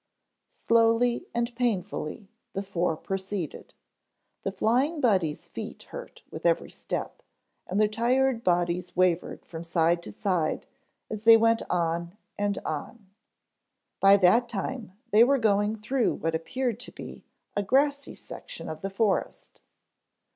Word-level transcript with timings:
Slowly 0.49 1.27
and 1.31 1.55
painfully 1.55 2.27
the 2.53 2.63
four 2.63 2.97
proceeded. 2.97 3.75
The 4.41 4.51
Flying 4.51 4.99
Buddies' 4.99 5.47
feet 5.47 5.83
hurt 5.91 6.23
with 6.31 6.43
every 6.43 6.71
step, 6.71 7.21
and 7.67 7.79
their 7.79 7.87
tired 7.87 8.43
bodies 8.43 8.95
wavered 8.95 9.45
from 9.45 9.63
side 9.63 10.01
to 10.01 10.11
side 10.11 10.65
as 11.11 11.23
they 11.23 11.37
went 11.37 11.61
on 11.69 12.17
and 12.35 12.57
on. 12.65 13.11
By 13.99 14.17
that 14.17 14.49
time 14.49 14.93
they 15.11 15.23
were 15.23 15.37
going 15.37 15.75
through 15.75 16.15
what 16.15 16.33
appeared 16.33 16.79
to 16.79 16.91
be 16.91 17.23
a 17.55 17.61
grassy 17.61 18.15
section 18.15 18.69
of 18.69 18.81
the 18.81 18.89
forest. 18.89 19.61